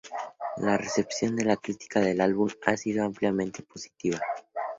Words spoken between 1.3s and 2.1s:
de la crítica